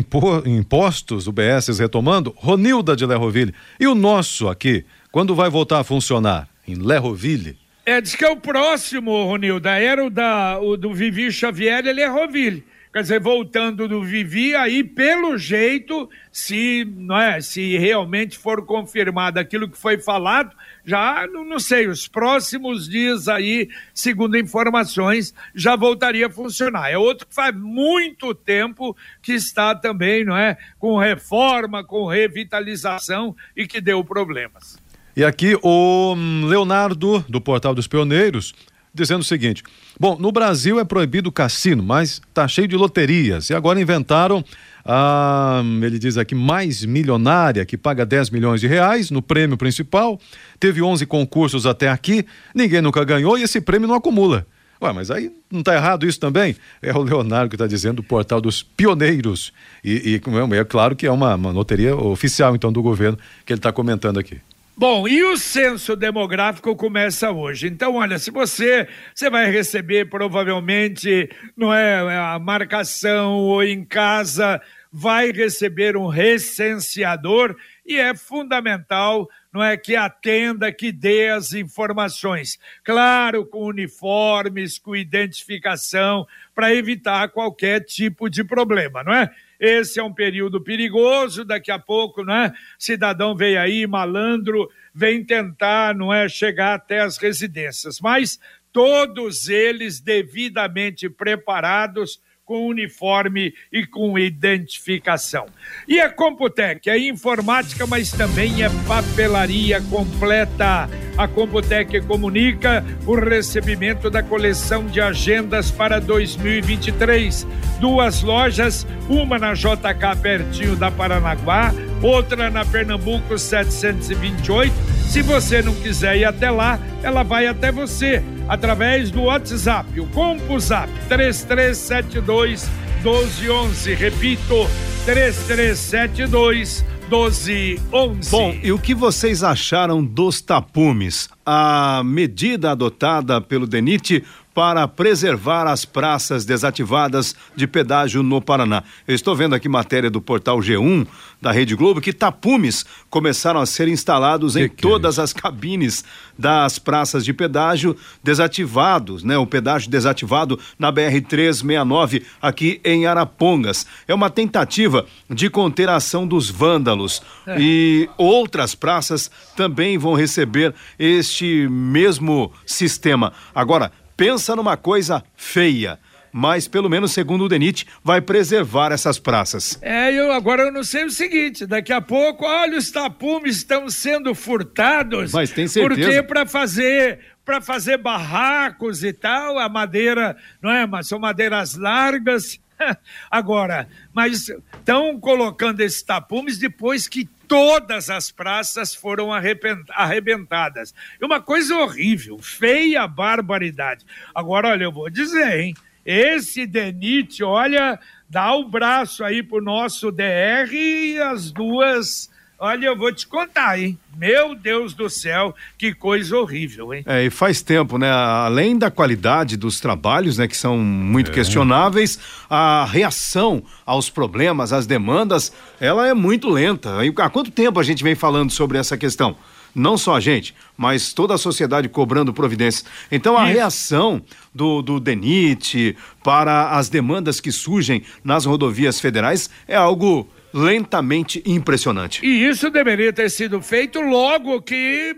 Impostos, 0.46 1.26
UBS 1.26 1.78
retomando, 1.78 2.34
Ronilda 2.36 2.96
de 2.96 3.06
Lerroville. 3.06 3.54
E 3.78 3.86
o 3.86 3.94
nosso 3.94 4.48
aqui, 4.48 4.84
quando 5.10 5.34
vai 5.34 5.50
voltar 5.50 5.80
a 5.80 5.84
funcionar? 5.84 6.48
Em 6.66 6.74
Lerroville? 6.74 7.58
É, 7.84 8.00
diz 8.00 8.14
que 8.14 8.24
é 8.24 8.30
o 8.30 8.36
próximo, 8.36 9.24
Ronilda. 9.24 9.70
Era 9.70 10.04
o, 10.04 10.10
da, 10.10 10.60
o 10.60 10.76
do 10.76 10.94
Vivi 10.94 11.32
Xavier, 11.32 11.84
ele 11.84 12.00
é 12.00 12.06
Roville. 12.06 12.64
Quer 12.92 13.00
dizer, 13.00 13.20
voltando 13.20 13.88
do 13.88 14.04
Vivi, 14.04 14.54
aí, 14.54 14.84
pelo 14.84 15.38
jeito, 15.38 16.10
se, 16.30 16.84
não 16.94 17.18
é, 17.18 17.40
se 17.40 17.78
realmente 17.78 18.36
for 18.36 18.66
confirmado 18.66 19.40
aquilo 19.40 19.66
que 19.66 19.78
foi 19.78 19.96
falado, 19.96 20.54
já, 20.84 21.26
não, 21.26 21.42
não 21.42 21.58
sei, 21.58 21.88
os 21.88 22.06
próximos 22.06 22.86
dias 22.86 23.28
aí, 23.28 23.70
segundo 23.94 24.36
informações, 24.36 25.32
já 25.54 25.74
voltaria 25.74 26.26
a 26.26 26.30
funcionar. 26.30 26.90
É 26.90 26.98
outro 26.98 27.26
que 27.26 27.34
faz 27.34 27.56
muito 27.56 28.34
tempo 28.34 28.94
que 29.22 29.32
está 29.32 29.74
também, 29.74 30.22
não 30.22 30.36
é, 30.36 30.58
com 30.78 30.98
reforma, 30.98 31.82
com 31.82 32.06
revitalização 32.06 33.34
e 33.56 33.66
que 33.66 33.80
deu 33.80 34.04
problemas. 34.04 34.76
E 35.16 35.24
aqui 35.24 35.58
o 35.62 36.14
Leonardo, 36.46 37.24
do 37.26 37.40
Portal 37.40 37.74
dos 37.74 37.86
Pioneiros, 37.86 38.54
dizendo 38.94 39.20
o 39.20 39.24
seguinte: 39.24 39.62
Bom, 39.98 40.16
no 40.18 40.30
Brasil 40.30 40.78
é 40.78 40.84
proibido 40.84 41.28
o 41.28 41.32
cassino, 41.32 41.82
mas 41.82 42.20
tá 42.32 42.46
cheio 42.46 42.68
de 42.68 42.76
loterias. 42.76 43.50
E 43.50 43.54
agora 43.54 43.80
inventaram 43.80 44.44
a, 44.84 45.62
ele 45.82 45.98
diz 45.98 46.16
aqui, 46.16 46.34
mais 46.34 46.84
milionária, 46.84 47.64
que 47.64 47.76
paga 47.76 48.04
10 48.04 48.30
milhões 48.30 48.60
de 48.60 48.66
reais 48.66 49.10
no 49.10 49.22
prêmio 49.22 49.56
principal, 49.56 50.20
teve 50.58 50.82
11 50.82 51.06
concursos 51.06 51.66
até 51.66 51.88
aqui, 51.88 52.26
ninguém 52.54 52.80
nunca 52.80 53.04
ganhou 53.04 53.38
e 53.38 53.42
esse 53.42 53.60
prêmio 53.60 53.88
não 53.88 53.94
acumula. 53.94 54.46
Ué, 54.82 54.92
mas 54.92 55.12
aí 55.12 55.30
não 55.48 55.60
está 55.60 55.76
errado 55.76 56.04
isso 56.04 56.18
também? 56.18 56.56
É 56.82 56.92
o 56.92 57.02
Leonardo 57.02 57.48
que 57.48 57.54
está 57.54 57.68
dizendo, 57.68 57.96
do 57.96 58.02
portal 58.02 58.40
dos 58.40 58.64
pioneiros. 58.64 59.52
E, 59.84 60.20
e 60.20 60.56
é 60.56 60.64
claro 60.64 60.96
que 60.96 61.06
é 61.06 61.10
uma, 61.10 61.36
uma 61.36 61.52
loteria 61.52 61.94
oficial, 61.94 62.56
então, 62.56 62.72
do 62.72 62.82
governo, 62.82 63.16
que 63.46 63.52
ele 63.52 63.60
está 63.60 63.70
comentando 63.70 64.18
aqui. 64.18 64.40
Bom, 64.74 65.06
e 65.06 65.22
o 65.22 65.36
censo 65.36 65.94
demográfico 65.94 66.74
começa 66.74 67.30
hoje. 67.30 67.68
Então, 67.68 67.96
olha, 67.96 68.18
se 68.18 68.30
você 68.30 68.88
você 69.14 69.28
vai 69.28 69.50
receber 69.50 70.08
provavelmente, 70.08 71.28
não 71.56 71.72
é, 71.72 72.16
a 72.16 72.38
marcação 72.38 73.34
ou 73.34 73.62
em 73.62 73.84
casa, 73.84 74.60
vai 74.90 75.30
receber 75.30 75.96
um 75.96 76.06
recenseador 76.06 77.54
e 77.84 77.98
é 77.98 78.14
fundamental 78.14 79.28
não 79.52 79.62
é 79.62 79.76
que 79.76 79.94
atenda, 79.94 80.72
que 80.72 80.90
dê 80.90 81.28
as 81.28 81.52
informações. 81.52 82.58
Claro, 82.82 83.44
com 83.44 83.66
uniformes, 83.66 84.78
com 84.78 84.96
identificação, 84.96 86.26
para 86.54 86.74
evitar 86.74 87.28
qualquer 87.28 87.84
tipo 87.84 88.30
de 88.30 88.42
problema, 88.42 89.04
não 89.04 89.12
é? 89.12 89.30
Esse 89.62 90.00
é 90.00 90.02
um 90.02 90.12
período 90.12 90.60
perigoso, 90.60 91.44
daqui 91.44 91.70
a 91.70 91.78
pouco, 91.78 92.24
não 92.24 92.34
é? 92.34 92.52
Cidadão 92.76 93.36
vem 93.36 93.56
aí, 93.56 93.86
malandro, 93.86 94.68
vem 94.92 95.24
tentar, 95.24 95.94
não 95.94 96.12
é, 96.12 96.28
chegar 96.28 96.74
até 96.74 96.98
as 96.98 97.16
residências, 97.16 98.00
mas 98.00 98.40
todos 98.72 99.48
eles 99.48 100.00
devidamente 100.00 101.08
preparados 101.08 102.20
com 102.52 102.66
uniforme 102.66 103.54
e 103.72 103.86
com 103.86 104.18
identificação. 104.18 105.46
E 105.88 105.98
a 105.98 106.10
Computec 106.10 106.90
é 106.90 106.98
informática, 106.98 107.86
mas 107.86 108.12
também 108.12 108.62
é 108.62 108.68
papelaria 108.86 109.80
completa. 109.80 110.86
A 111.16 111.26
Computec 111.26 112.02
comunica 112.02 112.84
o 113.06 113.14
recebimento 113.14 114.10
da 114.10 114.22
coleção 114.22 114.86
de 114.86 115.00
agendas 115.00 115.70
para 115.70 115.98
2023. 115.98 117.46
Duas 117.80 118.20
lojas, 118.22 118.86
uma 119.08 119.38
na 119.38 119.54
JK 119.54 120.20
pertinho 120.20 120.76
da 120.76 120.90
Paranaguá, 120.90 121.72
outra 122.02 122.50
na 122.50 122.66
Pernambuco 122.66 123.38
728. 123.38 124.74
Se 125.08 125.22
você 125.22 125.62
não 125.62 125.74
quiser 125.74 126.18
ir 126.18 126.26
até 126.26 126.50
lá, 126.50 126.78
ela 127.02 127.22
vai 127.22 127.46
até 127.46 127.72
você 127.72 128.22
através 128.48 129.10
do 129.10 129.22
WhatsApp, 129.22 129.98
o 130.00 130.06
CompuZap 130.08 130.88
3372 131.08 132.68
1211. 133.02 133.94
Repito, 133.94 134.66
3372 135.04 136.84
1211. 137.08 138.30
Bom, 138.30 138.56
e 138.62 138.72
o 138.72 138.78
que 138.78 138.94
vocês 138.94 139.42
acharam 139.42 140.02
dos 140.02 140.40
tapumes? 140.40 141.28
A 141.44 142.02
medida 142.04 142.70
adotada 142.70 143.40
pelo 143.40 143.66
DENIT 143.66 144.24
para 144.54 144.86
preservar 144.86 145.66
as 145.66 145.84
praças 145.84 146.44
desativadas 146.44 147.34
de 147.56 147.66
pedágio 147.66 148.22
no 148.22 148.40
Paraná. 148.40 148.82
Eu 149.06 149.14
estou 149.14 149.34
vendo 149.34 149.54
aqui 149.54 149.68
matéria 149.68 150.10
do 150.10 150.20
portal 150.20 150.58
G1 150.58 151.06
da 151.40 151.50
Rede 151.50 151.74
Globo 151.74 152.00
que 152.00 152.12
tapumes 152.12 152.84
começaram 153.08 153.60
a 153.60 153.66
ser 153.66 153.88
instalados 153.88 154.54
que 154.54 154.60
em 154.60 154.68
que 154.68 154.86
é 154.86 154.90
todas 154.90 155.18
é 155.18 155.22
as 155.22 155.32
cabines 155.32 156.04
das 156.38 156.78
praças 156.78 157.24
de 157.24 157.32
pedágio 157.32 157.96
desativados, 158.22 159.24
né? 159.24 159.36
O 159.38 159.46
pedágio 159.46 159.90
desativado 159.90 160.58
na 160.78 160.90
BR 160.90 161.20
369 161.28 162.24
aqui 162.40 162.80
em 162.84 163.06
Arapongas. 163.06 163.86
É 164.06 164.14
uma 164.14 164.30
tentativa 164.30 165.06
de 165.28 165.48
conter 165.48 165.88
a 165.88 165.96
ação 165.96 166.26
dos 166.26 166.50
vândalos 166.50 167.22
é. 167.46 167.56
e 167.58 168.08
outras 168.16 168.74
praças 168.74 169.30
também 169.56 169.98
vão 169.98 170.14
receber 170.14 170.74
este 170.98 171.68
mesmo 171.68 172.52
sistema. 172.66 173.32
Agora, 173.54 173.90
pensa 174.16 174.54
numa 174.56 174.76
coisa 174.76 175.22
feia 175.36 175.98
mas 176.32 176.66
pelo 176.66 176.88
menos 176.88 177.12
segundo 177.12 177.44
o 177.44 177.48
DENIT 177.48 177.86
vai 178.02 178.20
preservar 178.20 178.90
essas 178.90 179.18
praças. 179.18 179.78
É, 179.82 180.10
eu 180.12 180.32
agora 180.32 180.62
eu 180.62 180.72
não 180.72 180.82
sei 180.82 181.04
o 181.04 181.10
seguinte, 181.10 181.66
daqui 181.66 181.92
a 181.92 182.00
pouco, 182.00 182.46
olha 182.46 182.78
os 182.78 182.90
tapumes 182.90 183.58
estão 183.58 183.88
sendo 183.90 184.34
furtados. 184.34 185.32
Mas 185.32 185.50
tem 185.50 185.68
certeza. 185.68 186.00
Porque 186.00 186.22
para 186.22 186.46
fazer 186.46 187.18
para 187.44 187.60
fazer 187.60 187.98
barracos 187.98 189.02
e 189.02 189.12
tal, 189.12 189.58
a 189.58 189.68
madeira, 189.68 190.36
não 190.62 190.70
é, 190.70 190.86
mas 190.86 191.08
são 191.08 191.18
madeiras 191.18 191.74
largas. 191.74 192.58
Agora, 193.30 193.88
mas 194.12 194.48
estão 194.48 195.18
colocando 195.18 195.80
esses 195.80 196.02
tapumes 196.02 196.56
depois 196.56 197.08
que 197.08 197.28
todas 197.52 198.08
as 198.08 198.30
praças 198.30 198.94
foram 198.94 199.28
arrebentadas. 199.30 200.94
É 201.20 201.26
uma 201.26 201.38
coisa 201.38 201.76
horrível, 201.76 202.38
feia 202.38 203.06
barbaridade. 203.06 204.06
Agora, 204.34 204.68
olha, 204.68 204.84
eu 204.84 204.90
vou 204.90 205.10
dizer, 205.10 205.60
hein? 205.60 205.74
Esse 206.02 206.66
Denit, 206.66 207.44
olha, 207.44 208.00
dá 208.26 208.54
o 208.54 208.70
braço 208.70 209.22
aí 209.22 209.42
pro 209.42 209.62
nosso 209.62 210.10
DR 210.10 210.72
e 210.72 211.20
as 211.20 211.52
duas 211.52 212.30
Olha, 212.64 212.86
eu 212.86 212.96
vou 212.96 213.12
te 213.12 213.26
contar, 213.26 213.76
hein? 213.76 213.98
Meu 214.16 214.54
Deus 214.54 214.94
do 214.94 215.10
céu, 215.10 215.52
que 215.76 215.92
coisa 215.92 216.36
horrível, 216.36 216.94
hein? 216.94 217.02
É, 217.04 217.24
e 217.24 217.28
faz 217.28 217.60
tempo, 217.60 217.98
né? 217.98 218.08
Além 218.08 218.78
da 218.78 218.88
qualidade 218.88 219.56
dos 219.56 219.80
trabalhos, 219.80 220.38
né, 220.38 220.46
que 220.46 220.56
são 220.56 220.78
muito 220.78 221.32
é. 221.32 221.34
questionáveis, 221.34 222.20
a 222.48 222.84
reação 222.84 223.64
aos 223.84 224.08
problemas, 224.08 224.72
às 224.72 224.86
demandas, 224.86 225.52
ela 225.80 226.06
é 226.06 226.14
muito 226.14 226.48
lenta. 226.48 226.98
Há 227.18 227.30
quanto 227.30 227.50
tempo 227.50 227.80
a 227.80 227.82
gente 227.82 228.04
vem 228.04 228.14
falando 228.14 228.52
sobre 228.52 228.78
essa 228.78 228.96
questão? 228.96 229.36
Não 229.74 229.96
só 229.96 230.16
a 230.16 230.20
gente, 230.20 230.54
mas 230.76 231.12
toda 231.12 231.34
a 231.34 231.38
sociedade 231.38 231.88
cobrando 231.88 232.32
providências. 232.32 232.84
Então 233.10 233.36
a 233.36 233.44
reação 233.44 234.22
do, 234.54 234.82
do 234.82 235.00
DENIT 235.00 235.96
para 236.22 236.70
as 236.70 236.88
demandas 236.88 237.40
que 237.40 237.52
surgem 237.52 238.02
nas 238.22 238.44
rodovias 238.44 239.00
federais 239.00 239.48
é 239.66 239.76
algo 239.76 240.28
lentamente 240.52 241.42
impressionante. 241.46 242.24
E 242.24 242.46
isso 242.46 242.70
deveria 242.70 243.12
ter 243.12 243.30
sido 243.30 243.60
feito 243.62 244.00
logo 244.00 244.60
que 244.60 245.16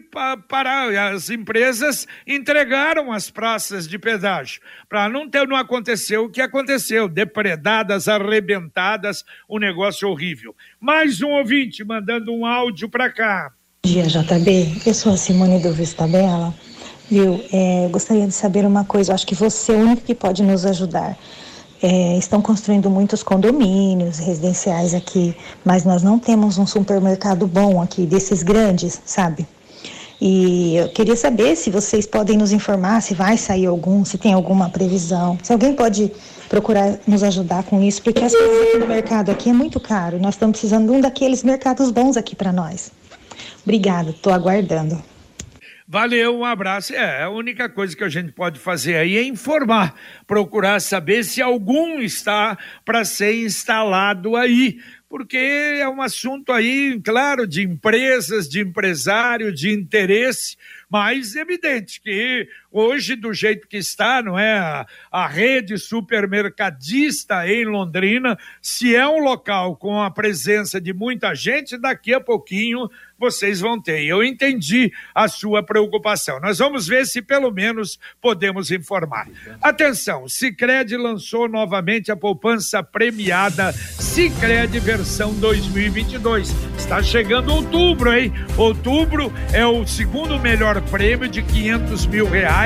para 0.49 1.11
as 1.11 1.29
empresas 1.29 2.07
entregaram 2.27 3.13
as 3.13 3.31
praças 3.31 3.89
de 3.89 3.99
pedágio, 3.99 4.61
para 4.89 5.09
não 5.09 5.29
ter 5.29 5.47
não 5.49 5.57
acontecer 5.57 6.19
o 6.19 6.31
que 6.31 6.41
aconteceu, 6.41 7.09
depredadas, 7.09 8.07
arrebentadas, 8.07 9.25
um 9.49 9.59
negócio 9.59 10.09
horrível. 10.09 10.55
Mais 10.81 11.21
um 11.21 11.31
ouvinte 11.31 11.85
mandando 11.85 12.33
um 12.33 12.47
áudio 12.47 12.89
para 12.89 13.11
cá. 13.11 13.53
Dia, 13.85 14.05
JB. 14.05 14.81
Eu 14.87 14.95
sou 14.95 15.13
a 15.13 15.17
Simone 15.19 15.59
do 15.59 15.71
Vista 15.71 16.07
Bela. 16.07 16.55
Viu? 17.11 17.45
É, 17.53 17.87
gostaria 17.91 18.27
de 18.27 18.33
saber 18.33 18.65
uma 18.65 18.83
coisa. 18.83 19.11
Eu 19.11 19.15
acho 19.15 19.27
que 19.27 19.35
você 19.35 19.73
é 19.73 19.77
o 19.77 19.81
único 19.81 20.01
que 20.01 20.15
pode 20.15 20.43
nos 20.43 20.65
ajudar. 20.65 21.19
É, 21.83 22.17
estão 22.17 22.41
construindo 22.41 22.89
muitos 22.89 23.23
condomínios 23.23 24.19
residenciais 24.19 24.95
aqui, 24.95 25.37
mas 25.63 25.85
nós 25.85 26.03
não 26.03 26.19
temos 26.19 26.57
um 26.57 26.67
supermercado 26.67 27.47
bom 27.47 27.83
aqui, 27.83 28.07
desses 28.07 28.43
grandes, 28.43 29.03
sabe? 29.05 29.47
E 30.19 30.77
eu 30.77 30.89
queria 30.89 31.15
saber 31.15 31.55
se 31.55 31.69
vocês 31.69 32.07
podem 32.07 32.39
nos 32.39 32.53
informar 32.53 33.03
se 33.03 33.13
vai 33.13 33.37
sair 33.37 33.67
algum, 33.67 34.03
se 34.03 34.17
tem 34.17 34.33
alguma 34.33 34.71
previsão. 34.71 35.39
Se 35.43 35.53
alguém 35.53 35.75
pode 35.75 36.11
procurar 36.49 36.99
nos 37.07 37.23
ajudar 37.23 37.65
com 37.65 37.83
isso, 37.83 38.01
porque 38.01 38.25
as 38.25 38.33
coisas 38.33 38.69
aqui 38.69 38.79
no 38.79 38.87
mercado 38.87 39.31
aqui 39.31 39.51
é 39.51 39.53
muito 39.53 39.79
caro. 39.79 40.19
Nós 40.19 40.37
estamos 40.37 40.59
precisando 40.59 40.91
de 40.91 40.97
um 40.97 41.03
daqueles 41.03 41.45
mercados 41.45 41.91
bons 41.91 42.17
aqui 42.17 42.35
para 42.35 42.51
nós. 42.51 42.91
Obrigada, 43.65 44.11
estou 44.11 44.33
aguardando. 44.33 45.03
Valeu, 45.87 46.39
um 46.39 46.45
abraço. 46.45 46.95
É, 46.95 47.23
a 47.23 47.29
única 47.29 47.69
coisa 47.69 47.95
que 47.95 48.05
a 48.05 48.09
gente 48.09 48.33
pode 48.33 48.59
fazer 48.59 48.97
aí 48.97 49.19
é 49.19 49.23
informar, 49.23 49.95
procurar 50.27 50.81
saber 50.81 51.25
se 51.25 51.43
algum 51.43 52.01
está 52.01 52.57
para 52.85 53.05
ser 53.05 53.35
instalado 53.45 54.35
aí, 54.35 54.79
porque 55.11 55.37
é 55.37 55.89
um 55.89 56.01
assunto 56.01 56.53
aí, 56.53 56.99
claro, 57.05 57.47
de 57.47 57.63
empresas, 57.63 58.49
de 58.49 58.61
empresário, 58.61 59.55
de 59.55 59.73
interesse, 59.73 60.57
mas 60.89 61.37
evidente 61.37 62.01
que 62.01 62.49
hoje, 62.75 63.17
do 63.17 63.33
jeito 63.33 63.67
que 63.67 63.79
está, 63.79 64.21
não 64.21 64.39
é? 64.39 64.59
A, 64.59 64.87
a, 65.11 65.27
rede 65.27 65.79
supermercadista 65.79 67.49
em 67.49 67.65
Londrina, 67.65 68.39
se 68.61 68.95
é 68.95 69.07
um 69.07 69.19
local 69.19 69.77
com 69.77 70.03
a 70.03 70.11
presença 70.11 70.81
de 70.81 70.93
muita 70.93 71.35
gente, 71.35 71.79
daqui 71.79 72.13
a 72.13 72.21
pouquinho 72.21 72.91
vocês 73.17 73.61
vão 73.61 73.81
ter. 73.81 74.05
Eu 74.05 74.23
entendi 74.23 74.93
a 75.15 75.29
sua 75.29 75.63
preocupação. 75.63 76.41
Nós 76.41 76.59
vamos 76.59 76.87
ver 76.87 77.07
se 77.07 77.23
pelo 77.23 77.51
menos 77.51 77.99
podemos 78.21 78.71
informar. 78.71 79.29
Atenção, 79.63 80.29
Sicredi 80.29 80.97
lançou 80.97 81.49
novamente 81.49 82.11
a 82.11 82.17
poupança 82.17 82.83
premiada 82.83 83.73
Sicredi 83.73 84.81
versão 84.81 85.05
versão 85.05 85.35
2022. 85.35 86.51
Está 86.77 87.03
chegando 87.03 87.53
outubro, 87.53 88.13
hein? 88.13 88.33
Outubro 88.57 89.33
é 89.53 89.65
o 89.65 89.87
segundo 89.87 90.41
melhor 90.41 90.81
prêmio 90.83 91.29
de 91.29 91.43
500 91.43 92.07
mil 92.07 92.27
reais, 92.27 92.64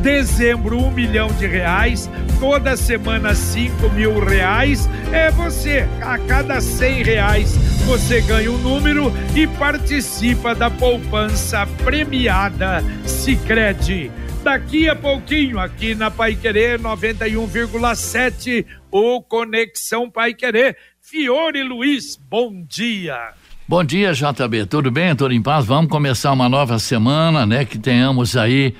dezembro 0.00 0.78
um 0.78 0.90
milhão 0.90 1.28
de 1.28 1.46
reais, 1.46 2.10
toda 2.40 2.76
semana 2.76 3.34
cinco 3.34 3.90
mil 3.90 4.18
reais. 4.18 4.88
É 5.12 5.30
você, 5.30 5.86
a 6.00 6.18
cada 6.18 6.60
cem 6.60 7.02
reais 7.02 7.54
você 7.84 8.22
ganha 8.22 8.50
um 8.50 8.58
número 8.58 9.12
e 9.36 9.46
participa 9.46 10.54
da 10.54 10.70
poupança 10.70 11.66
premiada 11.84 12.82
Sicredi. 13.04 14.10
Daqui 14.42 14.88
a 14.88 14.96
pouquinho, 14.96 15.58
aqui 15.58 15.94
na 15.94 16.10
Pai 16.10 16.34
Querer 16.34 16.78
91,7, 16.78 18.64
o 18.90 19.22
Conexão 19.22 20.10
Pai 20.10 20.34
Querer. 20.34 20.76
Fiore 21.00 21.62
Luiz, 21.62 22.16
bom 22.16 22.64
dia. 22.66 23.32
Bom 23.68 23.82
dia, 23.82 24.12
JB. 24.12 24.66
Tudo 24.66 24.90
bem? 24.90 25.14
Tudo 25.14 25.32
em 25.32 25.42
paz? 25.42 25.64
Vamos 25.64 25.90
começar 25.90 26.32
uma 26.32 26.48
nova 26.48 26.78
semana, 26.78 27.46
né? 27.46 27.64
Que 27.64 27.78
tenhamos 27.78 28.36
aí 28.36 28.74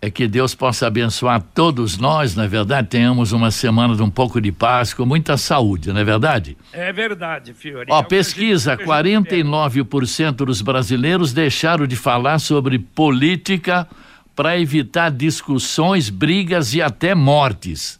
é 0.00 0.10
que 0.10 0.28
Deus 0.28 0.54
possa 0.54 0.86
abençoar 0.86 1.42
todos 1.54 1.98
nós, 1.98 2.36
na 2.36 2.44
é 2.44 2.48
verdade, 2.48 2.88
tenhamos 2.88 3.32
uma 3.32 3.50
semana 3.50 3.96
de 3.96 4.02
um 4.02 4.10
pouco 4.10 4.40
de 4.40 4.52
paz, 4.52 4.94
com 4.94 5.04
muita 5.04 5.36
saúde, 5.36 5.92
não 5.92 6.00
é 6.00 6.04
verdade? 6.04 6.56
É 6.72 6.92
verdade, 6.92 7.52
Fiore. 7.52 7.90
Ó, 7.90 7.98
é 7.98 8.02
pesquisa, 8.04 8.76
49% 8.76 10.32
dos 10.36 10.62
brasileiros 10.62 11.32
deixaram 11.32 11.86
de 11.86 11.96
falar 11.96 12.38
sobre 12.38 12.78
política 12.78 13.88
para 14.36 14.56
evitar 14.56 15.10
discussões, 15.10 16.10
brigas 16.10 16.74
e 16.74 16.80
até 16.80 17.12
mortes. 17.12 17.98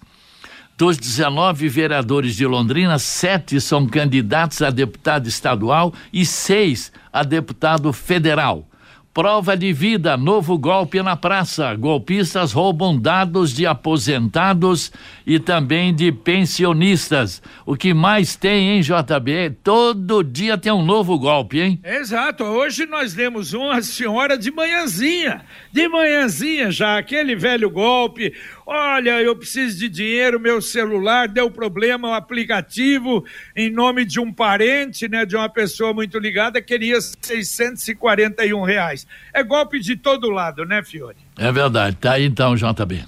Dos 0.77 0.97
19 0.97 1.69
vereadores 1.69 2.37
de 2.37 2.47
Londrina, 2.47 3.01
sete 3.01 3.61
são 3.61 3.85
candidatos 3.85 4.63
a 4.63 4.71
deputado 4.71 5.27
estadual 5.27 5.93
e 6.13 6.25
seis 6.25 6.93
a 7.13 7.25
deputado 7.25 7.93
federal. 7.93 8.65
Prova 9.13 9.57
de 9.57 9.73
vida, 9.73 10.17
novo 10.17 10.57
golpe 10.57 11.03
na 11.03 11.17
praça. 11.17 11.75
Golpistas 11.75 12.53
roubam 12.53 12.97
dados 12.97 13.53
de 13.53 13.67
aposentados 13.67 14.93
e 15.27 15.41
também 15.41 15.93
de 15.93 16.13
pensionistas. 16.13 17.43
O 17.67 17.75
que 17.75 17.93
mais 17.93 18.37
tem, 18.37 18.71
hein, 18.71 18.81
JB? 18.81 19.57
Todo 19.65 20.23
dia 20.23 20.57
tem 20.57 20.71
um 20.71 20.85
novo 20.85 21.19
golpe, 21.19 21.59
hein? 21.59 21.81
Exato. 21.83 22.45
Hoje 22.45 22.87
nós 22.87 23.13
demos 23.13 23.55
uma 23.55 23.83
senhora 23.83 24.39
de 24.39 24.53
manhãzinha. 24.53 25.41
De 25.73 25.89
manhãzinha 25.89 26.71
já, 26.71 26.97
aquele 26.97 27.35
velho 27.35 27.71
golpe. 27.71 28.33
Olha, 28.71 29.23
eu 29.23 29.35
preciso 29.35 29.79
de 29.79 29.89
dinheiro, 29.89 30.39
meu 30.39 30.61
celular 30.61 31.27
deu 31.27 31.51
problema, 31.51 32.11
o 32.11 32.13
aplicativo, 32.13 33.25
em 33.57 33.71
nome 33.71 34.05
de 34.05 34.21
um 34.21 34.31
parente, 34.31 35.09
né, 35.09 35.25
de 35.25 35.35
uma 35.35 35.49
pessoa 35.49 35.95
muito 35.95 36.19
ligada, 36.19 36.61
queria 36.61 37.01
641 37.01 38.63
reais. 38.63 39.07
É 39.33 39.43
golpe 39.43 39.81
de 39.81 39.97
todo 39.97 40.29
lado, 40.29 40.67
né, 40.67 40.83
Fiore? 40.85 41.17
É 41.39 41.51
verdade. 41.51 41.97
Tá 41.97 42.13
aí 42.13 42.27
então, 42.27 42.55
JB. 42.55 43.07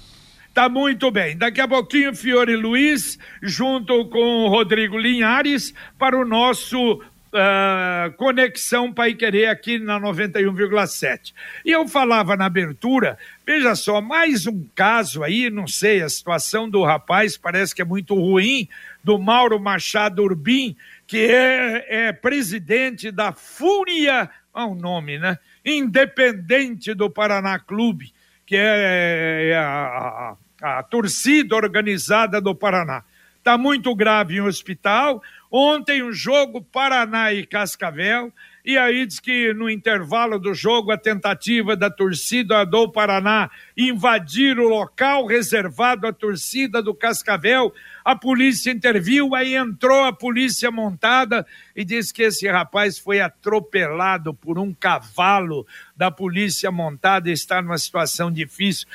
Tá 0.51 0.67
muito 0.67 1.11
bem. 1.11 1.37
Daqui 1.37 1.61
a 1.61 1.67
pouquinho, 1.67 2.15
Fiore 2.15 2.55
Luiz, 2.55 3.19
junto 3.39 4.05
com 4.05 4.45
o 4.45 4.49
Rodrigo 4.49 4.97
Linhares, 4.97 5.75
para 5.99 6.17
o 6.17 6.25
nosso 6.25 7.01
uh, 7.33 8.11
Conexão 8.13 8.93
Pai 8.93 9.13
Querer 9.13 9.47
aqui 9.47 9.79
na 9.79 9.99
91,7. 9.99 11.33
E 11.65 11.71
eu 11.71 11.87
falava 11.87 12.35
na 12.35 12.45
abertura, 12.45 13.17
veja 13.45 13.75
só, 13.75 14.01
mais 14.01 14.45
um 14.47 14.65
caso 14.75 15.23
aí, 15.23 15.49
não 15.49 15.67
sei, 15.67 16.01
a 16.01 16.09
situação 16.09 16.69
do 16.69 16.83
rapaz 16.83 17.37
parece 17.37 17.73
que 17.73 17.81
é 17.81 17.85
muito 17.85 18.15
ruim, 18.15 18.67
do 19.03 19.17
Mauro 19.17 19.59
Machado 19.59 20.23
Urbim, 20.23 20.75
que 21.07 21.17
é, 21.17 22.07
é 22.07 22.13
presidente 22.13 23.11
da 23.11 23.31
Fúria, 23.31 24.29
é 24.55 24.63
um 24.63 24.75
nome, 24.75 25.17
né? 25.17 25.37
Independente 25.65 26.93
do 26.93 27.09
Paraná 27.09 27.57
Clube, 27.57 28.13
que 28.45 28.55
é, 28.55 29.49
é 29.51 29.55
a, 29.55 30.35
a, 30.61 30.79
a 30.79 30.83
torcida 30.83 31.55
organizada 31.55 32.41
do 32.41 32.53
Paraná. 32.53 33.03
Está 33.41 33.57
muito 33.57 33.95
grave 33.95 34.35
em 34.35 34.41
hospital. 34.41 35.19
Ontem, 35.49 36.03
um 36.03 36.13
jogo 36.13 36.61
Paraná 36.61 37.33
e 37.33 37.43
Cascavel. 37.43 38.31
E 38.63 38.77
aí 38.77 39.05
diz 39.05 39.19
que 39.19 39.53
no 39.53 39.69
intervalo 39.69 40.37
do 40.37 40.53
jogo, 40.53 40.91
a 40.91 40.97
tentativa 40.97 41.75
da 41.75 41.89
torcida 41.89 42.63
do 42.65 42.89
Paraná 42.89 43.49
invadir 43.75 44.59
o 44.59 44.67
local 44.67 45.25
reservado 45.25 46.05
à 46.05 46.13
torcida 46.13 46.81
do 46.81 46.93
Cascavel. 46.93 47.73
A 48.05 48.15
polícia 48.15 48.71
interviu, 48.71 49.33
aí 49.33 49.55
entrou 49.55 50.03
a 50.03 50.13
polícia 50.13 50.69
montada 50.69 51.45
e 51.75 51.83
diz 51.83 52.11
que 52.11 52.23
esse 52.23 52.47
rapaz 52.47 52.99
foi 52.99 53.19
atropelado 53.19 54.33
por 54.33 54.59
um 54.59 54.73
cavalo 54.73 55.65
da 55.95 56.11
polícia 56.11 56.71
montada 56.71 57.29
e 57.29 57.33
está 57.33 57.61
numa 57.61 57.77
situação 57.77 58.31
difícil. 58.31 58.87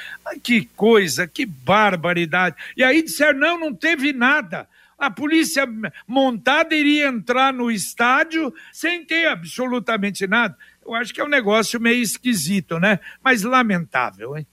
Que 0.43 0.67
coisa, 0.77 1.27
que 1.27 1.45
barbaridade. 1.45 2.57
E 2.77 2.85
aí 2.85 3.03
disseram: 3.03 3.39
não, 3.39 3.59
não 3.59 3.75
teve 3.75 4.13
nada 4.13 4.69
a 4.99 5.11
polícia 5.11 5.69
montada 6.07 6.75
iria 6.75 7.09
entrar 7.09 7.53
no 7.53 7.71
estádio 7.71 8.53
sem 8.73 9.05
ter 9.05 9.29
absolutamente 9.29 10.27
nada. 10.27 10.57
Eu 10.85 10.95
acho 10.95 11.13
que 11.13 11.21
é 11.21 11.25
um 11.25 11.29
negócio 11.29 11.81
meio 11.81 12.03
esquisito, 12.03 12.79
né? 12.79 13.01
Mas 13.23 13.43
lamentável, 13.43 14.37
hein? 14.37 14.47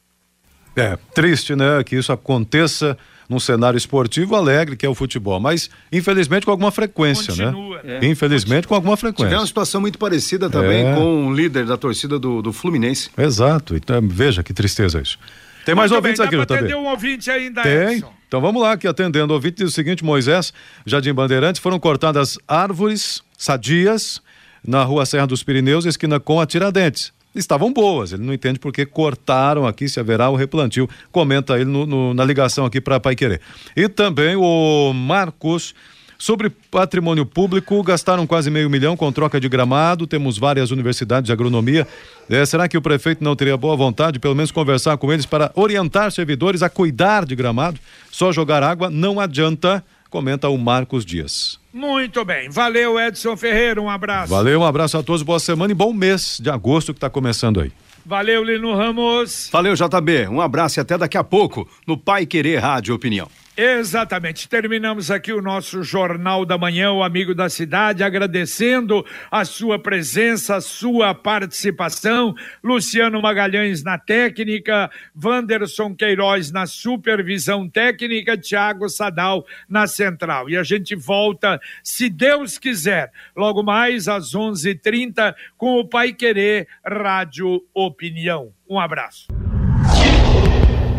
É, 0.75 0.97
triste, 1.13 1.55
né? 1.55 1.83
Que 1.83 1.95
isso 1.95 2.11
aconteça 2.11 2.97
num 3.29 3.39
cenário 3.39 3.77
esportivo 3.77 4.35
alegre 4.35 4.75
que 4.75 4.85
é 4.85 4.89
o 4.89 4.95
futebol, 4.95 5.39
mas 5.39 5.69
infelizmente 5.91 6.45
com 6.45 6.51
alguma 6.51 6.71
frequência, 6.71 7.33
né? 7.35 7.45
Continua, 7.45 7.83
né? 7.83 7.99
É. 8.01 8.05
Infelizmente 8.05 8.67
com 8.67 8.75
alguma 8.75 8.97
frequência. 8.97 9.25
Tivemos 9.25 9.43
uma 9.43 9.47
situação 9.47 9.79
muito 9.79 9.97
parecida 9.97 10.49
também 10.49 10.85
é. 10.85 10.95
com 10.95 11.27
o 11.27 11.33
líder 11.33 11.65
da 11.65 11.77
torcida 11.77 12.19
do, 12.19 12.41
do 12.41 12.51
Fluminense. 12.51 13.09
Exato, 13.17 13.75
então 13.75 14.01
veja 14.07 14.43
que 14.43 14.53
tristeza 14.53 15.01
isso. 15.01 15.17
Tem 15.65 15.73
mais 15.73 15.91
ouvintes 15.91 16.19
bem, 16.19 16.27
aqui, 16.27 16.35
doutor. 16.35 16.63
Tem 16.65 16.75
um 16.75 16.85
ouvinte 16.85 17.31
ainda, 17.31 17.61
Tem. 17.61 17.95
Edson. 17.97 18.13
Então 18.33 18.41
vamos 18.41 18.63
lá, 18.63 18.75
que 18.75 18.87
atendendo 18.87 19.31
o 19.31 19.35
ouvinte 19.35 19.57
diz 19.57 19.69
o 19.69 19.71
seguinte, 19.71 20.03
Moisés, 20.03 20.51
Jardim 20.87 21.13
Bandeirantes, 21.13 21.61
foram 21.61 21.79
cortadas 21.79 22.35
árvores 22.47 23.21
sadias 23.37 24.19
na 24.65 24.83
rua 24.83 25.05
Serra 25.05 25.27
dos 25.27 25.43
Pirineus, 25.43 25.85
esquina 25.85 26.19
com 26.19 26.41
a 26.41 26.45
Tiradentes. 26.47 27.13
Estavam 27.35 27.71
boas, 27.71 28.11
ele 28.11 28.23
não 28.23 28.33
entende 28.33 28.57
porque 28.57 28.87
cortaram 28.87 29.67
aqui, 29.67 29.87
se 29.87 29.99
haverá 29.99 30.31
o 30.31 30.35
replantio. 30.35 30.89
Comenta 31.11 31.59
ele 31.59 31.69
no, 31.69 31.85
no, 31.85 32.15
na 32.15 32.25
ligação 32.25 32.65
aqui 32.65 32.81
para 32.81 32.99
Pai 32.99 33.15
Querer. 33.15 33.39
E 33.77 33.87
também 33.87 34.35
o 34.35 34.93
Marcos 34.93 35.75
Sobre 36.23 36.49
patrimônio 36.49 37.25
público, 37.25 37.83
gastaram 37.83 38.25
quase 38.25 38.49
meio 38.49 38.69
milhão 38.69 38.95
com 38.95 39.11
troca 39.11 39.41
de 39.41 39.49
gramado. 39.49 40.07
Temos 40.07 40.37
várias 40.37 40.71
universidades 40.71 41.25
de 41.25 41.33
agronomia. 41.33 41.85
É, 42.29 42.45
será 42.45 42.65
que 42.65 42.77
o 42.77 42.81
prefeito 42.81 43.21
não 43.21 43.35
teria 43.35 43.57
boa 43.57 43.75
vontade, 43.75 44.19
pelo 44.19 44.33
menos 44.33 44.49
conversar 44.49 44.95
com 44.95 45.11
eles 45.11 45.25
para 45.25 45.51
orientar 45.53 46.09
servidores 46.13 46.63
a 46.63 46.69
cuidar 46.69 47.25
de 47.25 47.35
gramado? 47.35 47.77
Só 48.09 48.31
jogar 48.31 48.63
água 48.63 48.89
não 48.89 49.19
adianta, 49.19 49.83
comenta 50.09 50.47
o 50.47 50.57
Marcos 50.57 51.05
Dias. 51.05 51.59
Muito 51.73 52.23
bem. 52.23 52.49
Valeu, 52.49 52.97
Edson 52.97 53.35
Ferreira. 53.35 53.81
Um 53.81 53.89
abraço. 53.89 54.29
Valeu, 54.29 54.61
um 54.61 54.65
abraço 54.65 54.97
a 54.97 55.03
todos. 55.03 55.23
Boa 55.23 55.41
semana 55.41 55.73
e 55.73 55.75
bom 55.75 55.91
mês 55.91 56.39
de 56.41 56.49
agosto 56.49 56.93
que 56.93 56.99
está 56.99 57.09
começando 57.09 57.59
aí. 57.59 57.73
Valeu, 58.05 58.45
Lino 58.45 58.73
Ramos. 58.73 59.49
Valeu, 59.51 59.73
JB. 59.75 60.29
Um 60.29 60.39
abraço 60.39 60.79
e 60.79 60.81
até 60.81 60.97
daqui 60.97 61.17
a 61.17 61.23
pouco 61.25 61.67
no 61.85 61.97
Pai 61.97 62.25
Querer 62.25 62.59
Rádio 62.59 62.95
Opinião. 62.95 63.27
Exatamente. 63.55 64.49
Terminamos 64.49 65.11
aqui 65.11 65.31
o 65.31 65.41
nosso 65.41 65.83
Jornal 65.83 66.43
da 66.43 66.57
Manhã, 66.57 66.91
o 66.91 67.03
Amigo 67.03 67.35
da 67.35 67.49
Cidade, 67.49 68.03
agradecendo 68.03 69.05
a 69.29 69.45
sua 69.45 69.77
presença, 69.77 70.55
a 70.55 70.61
sua 70.61 71.13
participação. 71.13 72.33
Luciano 72.63 73.21
Magalhães 73.21 73.83
na 73.83 73.99
técnica, 73.99 74.89
Wanderson 75.23 75.93
Queiroz 75.95 76.51
na 76.51 76.65
supervisão 76.65 77.69
técnica, 77.69 78.35
Tiago 78.35 78.89
Sadal 78.89 79.45
na 79.69 79.85
central. 79.85 80.49
E 80.49 80.57
a 80.57 80.63
gente 80.63 80.95
volta, 80.95 81.61
se 81.83 82.09
Deus 82.09 82.57
quiser, 82.57 83.11
logo 83.35 83.61
mais 83.61 84.07
às 84.07 84.33
11:30 84.33 84.73
h 84.73 84.79
30 84.83 85.35
com 85.57 85.79
o 85.79 85.87
Pai 85.87 86.11
Querer 86.11 86.67
Rádio 86.83 87.63
Opinião. 87.73 88.51
Um 88.67 88.79
abraço 88.79 89.27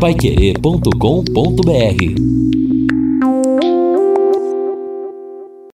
paiquerê.com.br 0.05 2.54